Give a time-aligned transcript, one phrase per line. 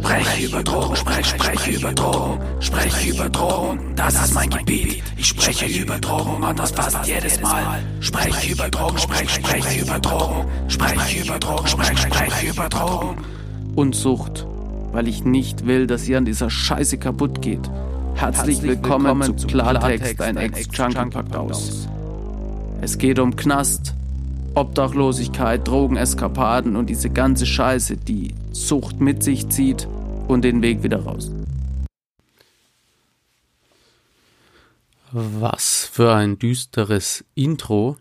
[0.00, 5.02] Spreche über Drogen, sprech, spreche über Drogen, spreche über Drogen, das ist mein Gebiet.
[5.18, 7.80] Ich spreche über Drogen und das passt jedes Mal.
[8.00, 13.16] Spreche über Drogen, sprech, spreche über Drogen, spreche über Drogen, sprech, spreche über Drogen.
[13.76, 14.46] Und Sucht,
[14.92, 17.70] weil ich nicht will, dass ihr an dieser Scheiße kaputt geht.
[18.14, 21.86] Herzlich willkommen zu Klartext, ein Ex-Junkie packt aus.
[22.80, 23.94] Es geht um Knast,
[24.54, 29.88] Obdachlosigkeit, Drogeneskapaden und diese ganze Scheiße, die Sucht mit sich zieht
[30.28, 31.30] und den Weg wieder raus.
[35.12, 37.96] Was für ein düsteres Intro.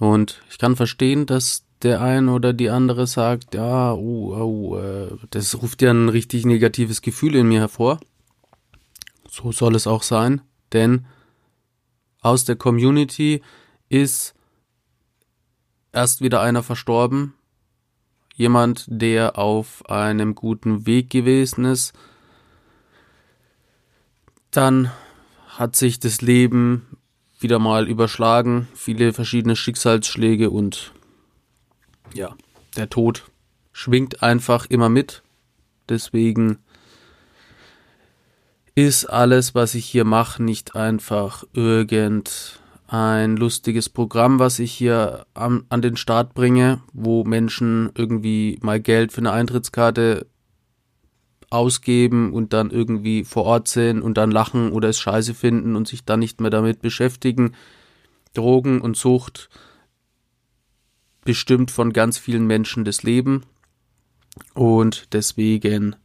[0.00, 5.62] Und ich kann verstehen, dass der ein oder die andere sagt, ja, oh, äh, das
[5.62, 8.00] ruft ja ein richtig negatives Gefühl in mir hervor.
[9.30, 10.40] So soll es auch sein,
[10.72, 11.06] denn
[12.20, 13.42] aus der Community
[13.88, 14.34] ist
[15.92, 17.34] erst wieder einer verstorben,
[18.34, 21.92] jemand, der auf einem guten Weg gewesen ist.
[24.50, 24.90] Dann
[25.48, 26.86] hat sich das Leben
[27.40, 30.92] wieder mal überschlagen, viele verschiedene Schicksalsschläge und
[32.14, 32.34] ja,
[32.76, 33.24] der Tod
[33.72, 35.22] schwingt einfach immer mit.
[35.88, 36.58] Deswegen
[38.74, 41.44] ist alles, was ich hier mache, nicht einfach
[42.88, 48.80] irgendein lustiges Programm, was ich hier an, an den Start bringe, wo Menschen irgendwie mal
[48.80, 50.26] Geld für eine Eintrittskarte
[51.50, 55.86] ausgeben und dann irgendwie vor Ort sind und dann lachen oder es scheiße finden und
[55.86, 57.54] sich dann nicht mehr damit beschäftigen.
[58.34, 59.48] Drogen und Sucht
[61.24, 63.42] bestimmt von ganz vielen Menschen das Leben
[64.54, 65.96] und deswegen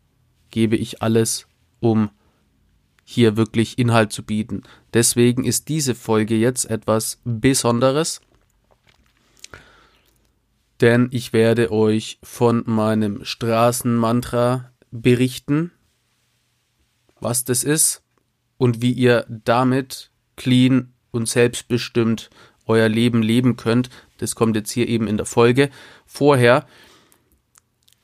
[0.49, 1.47] gebe ich alles,
[1.79, 2.09] um
[3.03, 4.63] hier wirklich Inhalt zu bieten.
[4.93, 8.21] Deswegen ist diese Folge jetzt etwas Besonderes,
[10.81, 15.71] denn ich werde euch von meinem Straßenmantra berichten,
[17.19, 18.03] was das ist
[18.57, 22.29] und wie ihr damit clean und selbstbestimmt
[22.65, 23.89] euer Leben leben könnt.
[24.17, 25.69] Das kommt jetzt hier eben in der Folge.
[26.05, 26.65] Vorher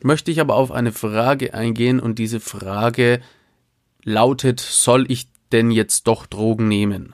[0.01, 3.21] möchte ich aber auf eine Frage eingehen und diese Frage
[4.03, 7.13] lautet, soll ich denn jetzt doch Drogen nehmen?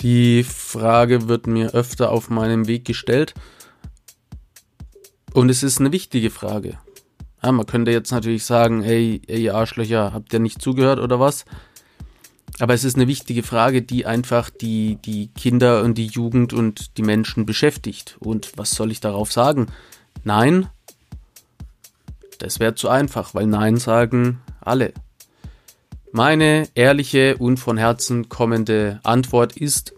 [0.00, 3.34] Die Frage wird mir öfter auf meinem Weg gestellt
[5.32, 6.78] und es ist eine wichtige Frage.
[7.42, 11.20] Ja, man könnte jetzt natürlich sagen, ey, ey, ihr Arschlöcher, habt ihr nicht zugehört oder
[11.20, 11.44] was?
[12.58, 16.96] Aber es ist eine wichtige Frage, die einfach die, die Kinder und die Jugend und
[16.98, 18.16] die Menschen beschäftigt.
[18.18, 19.66] Und was soll ich darauf sagen?
[20.24, 20.68] Nein,
[22.38, 24.92] das wäre zu einfach, weil Nein sagen alle.
[26.12, 29.92] Meine ehrliche und von Herzen kommende Antwort ist,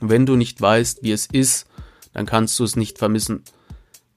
[0.00, 1.66] wenn du nicht weißt, wie es ist,
[2.12, 3.44] dann kannst du es nicht vermissen.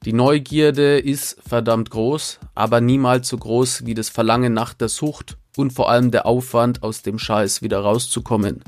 [0.04, 5.36] Die Neugierde ist verdammt groß, aber niemals so groß wie das Verlangen nach der Sucht
[5.56, 8.62] und vor allem der Aufwand, aus dem Scheiß wieder rauszukommen.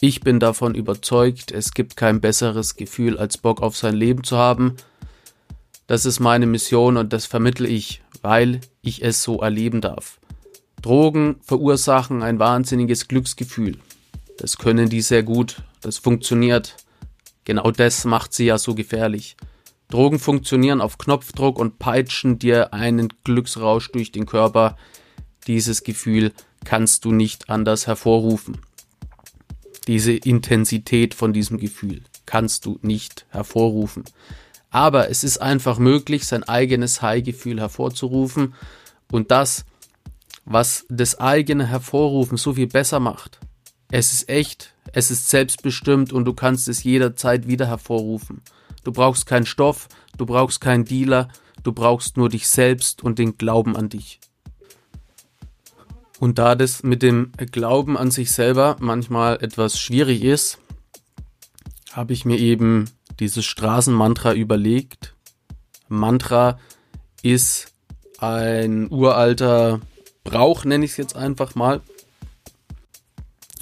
[0.00, 4.36] Ich bin davon überzeugt, es gibt kein besseres Gefühl, als Bock auf sein Leben zu
[4.36, 4.76] haben,
[5.86, 10.18] das ist meine Mission und das vermittle ich, weil ich es so erleben darf.
[10.82, 13.78] Drogen verursachen ein wahnsinniges Glücksgefühl.
[14.38, 16.76] Das können die sehr gut, das funktioniert.
[17.44, 19.36] Genau das macht sie ja so gefährlich.
[19.88, 24.76] Drogen funktionieren auf Knopfdruck und peitschen dir einen Glücksrausch durch den Körper.
[25.46, 26.32] Dieses Gefühl
[26.64, 28.58] kannst du nicht anders hervorrufen.
[29.86, 34.04] Diese Intensität von diesem Gefühl kannst du nicht hervorrufen.
[34.76, 38.52] Aber es ist einfach möglich, sein eigenes High-Gefühl hervorzurufen
[39.10, 39.64] und das,
[40.44, 43.40] was das eigene Hervorrufen so viel besser macht.
[43.90, 48.42] Es ist echt, es ist selbstbestimmt und du kannst es jederzeit wieder hervorrufen.
[48.84, 49.88] Du brauchst keinen Stoff,
[50.18, 51.28] du brauchst keinen Dealer,
[51.62, 54.20] du brauchst nur dich selbst und den Glauben an dich.
[56.20, 60.58] Und da das mit dem Glauben an sich selber manchmal etwas schwierig ist,
[61.92, 62.90] habe ich mir eben
[63.20, 65.14] dieses Straßenmantra überlegt.
[65.88, 66.58] Mantra
[67.22, 67.72] ist
[68.18, 69.80] ein uralter
[70.24, 71.80] Brauch, nenne ich es jetzt einfach mal.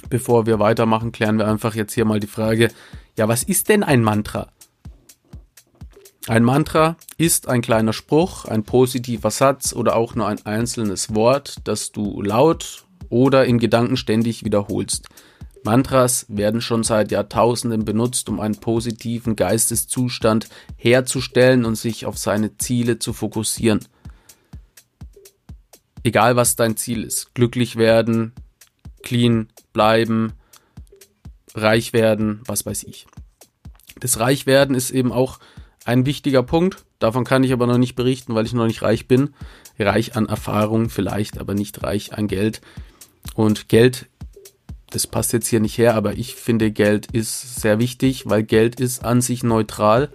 [0.09, 2.71] Bevor wir weitermachen, klären wir einfach jetzt hier mal die Frage,
[3.17, 4.49] ja, was ist denn ein Mantra?
[6.27, 11.57] Ein Mantra ist ein kleiner Spruch, ein positiver Satz oder auch nur ein einzelnes Wort,
[11.65, 15.07] das du laut oder in Gedanken ständig wiederholst.
[15.65, 20.47] Mantras werden schon seit Jahrtausenden benutzt, um einen positiven Geisteszustand
[20.77, 23.79] herzustellen und sich auf seine Ziele zu fokussieren.
[26.03, 28.33] Egal was dein Ziel ist, glücklich werden,
[29.01, 30.33] clean bleiben,
[31.55, 33.07] reich werden, was weiß ich.
[33.99, 35.39] Das Reichwerden ist eben auch
[35.83, 39.07] Ein wichtiger Punkt, davon kann ich aber noch nicht berichten, weil ich noch nicht reich
[39.07, 39.35] bin.
[39.77, 42.61] Reich an Erfahrung vielleicht, aber nicht reich an Geld.
[43.35, 44.07] Und Geld,
[44.95, 48.79] das passt jetzt hier nicht her, aber ich finde Geld ist sehr wichtig, weil Geld
[48.79, 50.09] ist an sich neutral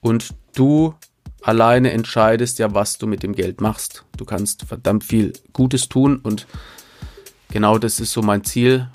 [0.00, 0.94] und du
[1.42, 4.06] alleine entscheidest ja, was du mit dem Geld machst.
[4.16, 6.46] Du kannst verdammt viel Gutes tun und
[7.50, 8.88] genau das ist so mein Ziel.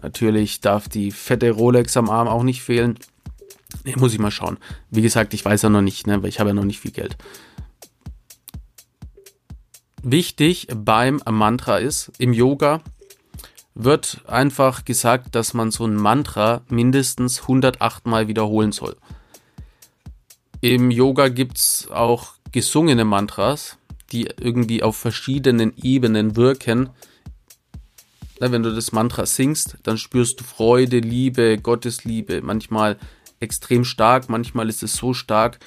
[0.00, 2.98] Natürlich darf die fette Rolex am Arm auch nicht fehlen.
[3.84, 4.56] Nee, muss ich mal schauen.
[4.88, 6.92] Wie gesagt, ich weiß ja noch nicht, ne, weil ich habe ja noch nicht viel
[6.92, 7.18] Geld.
[10.02, 12.80] Wichtig beim Mantra ist, im Yoga
[13.84, 18.96] wird einfach gesagt, dass man so ein Mantra mindestens 108 Mal wiederholen soll.
[20.60, 23.78] Im Yoga gibt es auch gesungene Mantras,
[24.12, 26.90] die irgendwie auf verschiedenen Ebenen wirken.
[28.38, 32.42] wenn du das Mantra singst, dann spürst du Freude, Liebe, Gottesliebe.
[32.42, 32.96] Manchmal
[33.38, 35.58] extrem stark, manchmal ist es so stark,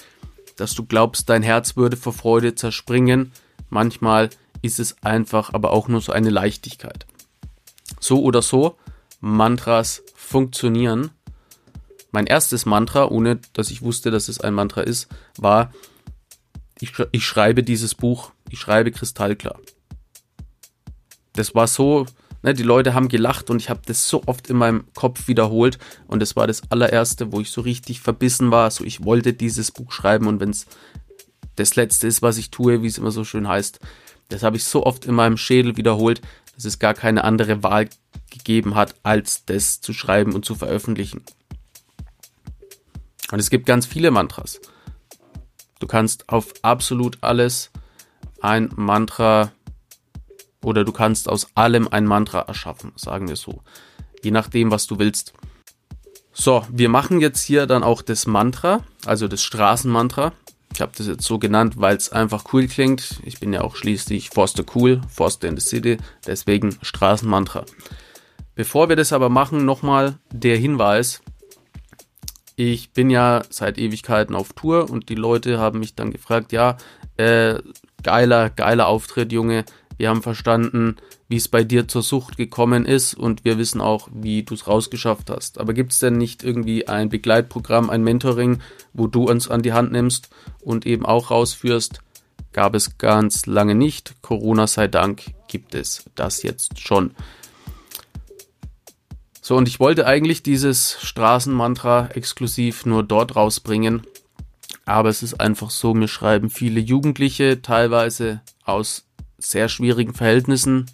[0.58, 3.32] dass du glaubst, dein Herz würde vor Freude zerspringen.
[3.70, 4.30] Manchmal
[4.62, 7.08] ist es einfach aber auch nur so eine Leichtigkeit.
[8.04, 8.76] So oder so,
[9.22, 11.12] Mantras funktionieren.
[12.12, 15.08] Mein erstes Mantra, ohne dass ich wusste, dass es ein Mantra ist,
[15.38, 15.72] war,
[16.82, 19.58] ich, ich schreibe dieses Buch, ich schreibe kristallklar.
[21.32, 22.06] Das war so,
[22.46, 25.80] Ne, die Leute haben gelacht und ich habe das so oft in meinem Kopf wiederholt
[26.08, 28.70] und das war das allererste, wo ich so richtig verbissen war.
[28.70, 30.66] So, ich wollte dieses Buch schreiben und wenn es
[31.56, 33.80] das letzte ist, was ich tue, wie es immer so schön heißt,
[34.28, 36.22] das habe ich so oft in meinem Schädel wiederholt,
[36.56, 37.90] dass es gar keine andere Wahl
[38.30, 41.24] gegeben hat, als das zu schreiben und zu veröffentlichen.
[43.32, 44.62] Und es gibt ganz viele Mantras.
[45.80, 47.72] Du kannst auf absolut alles
[48.42, 49.52] ein Mantra
[50.62, 53.62] oder du kannst aus allem ein Mantra erschaffen, sagen wir so.
[54.24, 55.34] Je nachdem, was du willst.
[56.32, 60.34] So, wir machen jetzt hier dann auch das Mantra, also das Straßenmantra.
[60.74, 63.20] Ich habe das jetzt so genannt, weil es einfach cool klingt.
[63.24, 67.66] Ich bin ja auch schließlich Forster Cool, Forster in the City, deswegen Straßenmantra.
[68.56, 71.22] Bevor wir das aber machen, nochmal der Hinweis.
[72.56, 76.78] Ich bin ja seit Ewigkeiten auf Tour und die Leute haben mich dann gefragt, ja,
[77.18, 77.60] äh,
[78.02, 79.66] geiler, geiler Auftritt, Junge,
[79.98, 80.98] wir haben verstanden,
[81.34, 84.68] wie es bei dir zur Sucht gekommen ist und wir wissen auch, wie du es
[84.68, 85.60] rausgeschafft hast.
[85.60, 88.60] Aber gibt es denn nicht irgendwie ein Begleitprogramm, ein Mentoring,
[88.94, 90.30] wo du uns an die Hand nimmst
[90.62, 92.02] und eben auch rausführst?
[92.52, 94.14] Gab es ganz lange nicht.
[94.22, 97.16] Corona sei Dank gibt es das jetzt schon.
[99.42, 104.04] So, und ich wollte eigentlich dieses Straßenmantra exklusiv nur dort rausbringen.
[104.86, 109.08] Aber es ist einfach so, mir schreiben viele Jugendliche, teilweise aus
[109.40, 110.86] sehr schwierigen Verhältnissen,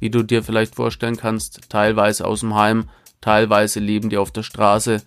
[0.00, 2.88] wie du dir vielleicht vorstellen kannst, teilweise aus dem Heim,
[3.20, 5.02] teilweise leben die auf der Straße.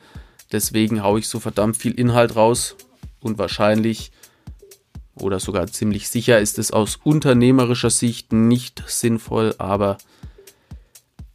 [0.51, 2.75] Deswegen haue ich so verdammt viel Inhalt raus
[3.19, 4.11] und wahrscheinlich
[5.15, 9.97] oder sogar ziemlich sicher ist es aus unternehmerischer Sicht nicht sinnvoll, aber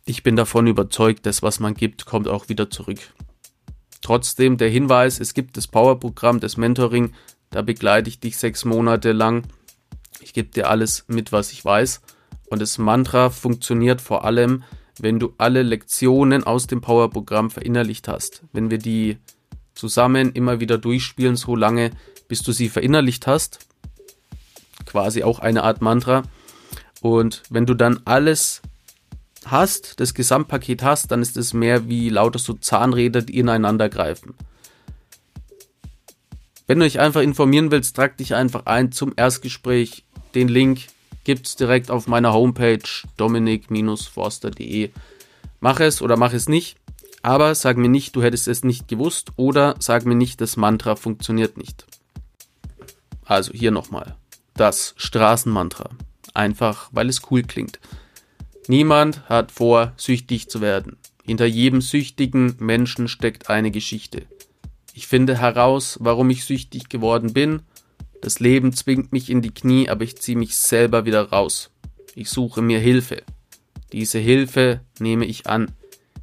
[0.05, 2.99] ich bin davon überzeugt, dass was man gibt, kommt auch wieder zurück.
[4.01, 7.13] Trotzdem der Hinweis, es gibt das Powerprogramm, das Mentoring,
[7.51, 9.45] da begleite ich dich sechs Monate lang
[10.27, 12.01] ich gebe dir alles mit, was ich weiß.
[12.49, 14.63] Und das Mantra funktioniert vor allem,
[14.99, 18.43] wenn du alle Lektionen aus dem Power-Programm verinnerlicht hast.
[18.53, 19.19] Wenn wir die
[19.75, 21.91] zusammen immer wieder durchspielen, so lange,
[22.29, 23.59] bis du sie verinnerlicht hast.
[24.87, 26.23] Quasi auch eine Art Mantra.
[27.03, 28.63] Und wenn du dann alles
[29.45, 34.35] hast, das Gesamtpaket hast, dann ist es mehr wie lauter so Zahnräder, die ineinander greifen.
[36.67, 40.87] Wenn du dich einfach informieren willst, trag dich einfach ein zum Erstgespräch den Link
[41.27, 44.91] gibt es direkt auf meiner Homepage dominik-forster.de.
[45.59, 46.77] Mach es oder mach es nicht,
[47.21, 50.95] aber sag mir nicht, du hättest es nicht gewusst oder sag mir nicht, das Mantra
[50.95, 51.85] funktioniert nicht.
[53.25, 54.15] Also hier nochmal.
[54.55, 55.91] Das Straßenmantra.
[56.33, 57.81] Einfach, weil es cool klingt.
[58.69, 60.97] Niemand hat vor, süchtig zu werden.
[61.25, 64.27] Hinter jedem süchtigen Menschen steckt eine Geschichte.
[64.95, 67.63] Ich finde heraus, warum ich süchtig geworden bin
[68.21, 71.71] das Leben zwingt mich in die Knie, aber ich ziehe mich selber wieder raus.
[72.15, 73.23] Ich suche mir Hilfe.
[73.93, 75.73] Diese Hilfe nehme ich an.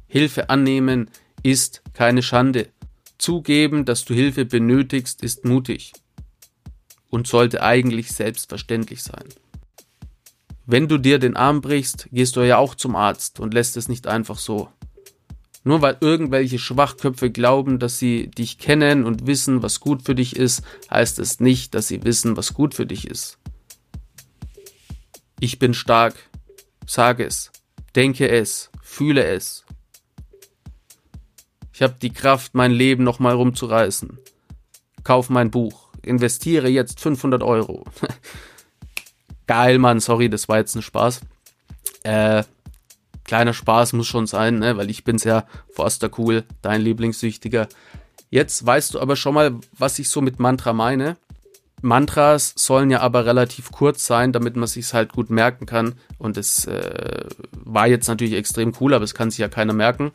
[0.06, 1.10] Hilfe annehmen
[1.42, 2.68] ist keine Schande.
[3.18, 5.92] Zugeben, dass du Hilfe benötigst, ist mutig
[7.10, 9.24] und sollte eigentlich selbstverständlich sein.
[10.66, 13.88] Wenn du dir den Arm brichst, gehst du ja auch zum Arzt und lässt es
[13.88, 14.68] nicht einfach so.
[15.64, 20.36] Nur weil irgendwelche Schwachköpfe glauben, dass sie dich kennen und wissen, was gut für dich
[20.36, 23.38] ist, heißt es nicht, dass sie wissen, was gut für dich ist.
[25.40, 26.14] Ich bin stark.
[26.86, 27.50] Sage es.
[27.96, 28.70] Denke es.
[28.82, 29.64] Fühle es.
[31.72, 34.18] Ich habe die Kraft, mein Leben nochmal rumzureißen.
[35.02, 37.84] kauf mein Buch, investiere jetzt 500 Euro.
[39.46, 41.22] Geil, Mann, sorry, das war jetzt ein Spaß.
[42.04, 42.44] Äh,
[43.24, 44.76] kleiner Spaß muss schon sein, ne?
[44.76, 47.68] weil ich bin's ja, Forster Cool, dein Lieblingssüchtiger.
[48.30, 51.16] Jetzt weißt du aber schon mal, was ich so mit Mantra meine.
[51.82, 55.94] Mantras sollen ja aber relativ kurz sein, damit man sich's halt gut merken kann.
[56.18, 60.12] Und es äh, war jetzt natürlich extrem cool, aber es kann sich ja keiner merken.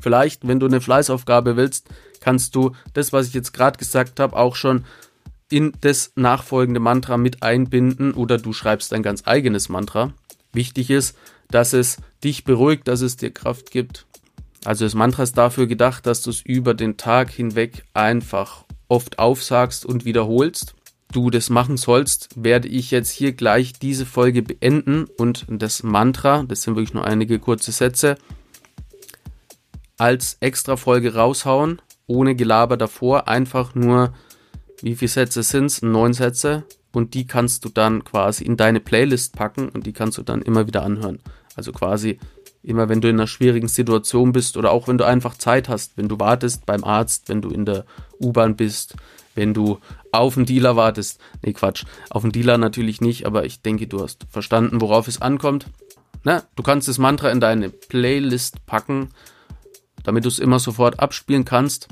[0.00, 1.88] Vielleicht, wenn du eine Fleißaufgabe willst,
[2.20, 4.84] kannst du das, was ich jetzt gerade gesagt habe, auch schon
[5.48, 10.12] in das nachfolgende Mantra mit einbinden oder du schreibst ein ganz eigenes Mantra.
[10.52, 11.16] Wichtig ist,
[11.54, 14.06] dass es dich beruhigt, dass es dir Kraft gibt.
[14.64, 19.18] Also das Mantra ist dafür gedacht, dass du es über den Tag hinweg einfach oft
[19.18, 20.74] aufsagst und wiederholst.
[21.12, 26.42] Du das machen sollst, werde ich jetzt hier gleich diese Folge beenden und das Mantra,
[26.44, 28.16] das sind wirklich nur einige kurze Sätze,
[29.98, 34.14] als extra Folge raushauen, ohne Gelaber davor, einfach nur,
[34.80, 35.82] wie viele Sätze sind es?
[35.82, 40.18] Neun Sätze und die kannst du dann quasi in deine Playlist packen und die kannst
[40.18, 41.20] du dann immer wieder anhören.
[41.56, 42.18] Also quasi
[42.62, 45.96] immer, wenn du in einer schwierigen Situation bist oder auch wenn du einfach Zeit hast,
[45.96, 47.84] wenn du wartest beim Arzt, wenn du in der
[48.20, 48.94] U-Bahn bist,
[49.34, 49.78] wenn du
[50.12, 51.20] auf einen Dealer wartest.
[51.42, 55.20] Nee, Quatsch, auf einen Dealer natürlich nicht, aber ich denke, du hast verstanden, worauf es
[55.20, 55.66] ankommt.
[56.22, 59.08] Na, du kannst das Mantra in deine Playlist packen,
[60.04, 61.88] damit du es immer sofort abspielen kannst.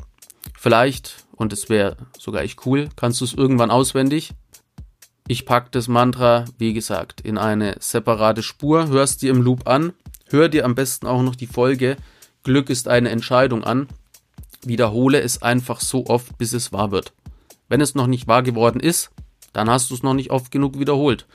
[0.56, 4.32] Vielleicht, und es wäre sogar echt cool, kannst du es irgendwann auswendig.
[5.30, 9.92] Ich pack das Mantra, wie gesagt, in eine separate Spur, hörst dir im Loop an,
[10.26, 11.96] hör dir am besten auch noch die Folge
[12.42, 13.86] Glück ist eine Entscheidung an.
[14.64, 17.12] Wiederhole es einfach so oft, bis es wahr wird.
[17.68, 19.12] Wenn es noch nicht wahr geworden ist,
[19.52, 21.26] dann hast du es noch nicht oft genug wiederholt.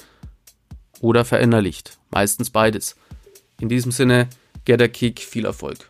[1.00, 1.98] Oder verinnerlicht.
[2.12, 2.98] Meistens beides.
[3.62, 4.28] In diesem Sinne,
[4.66, 5.90] get a kick, viel Erfolg.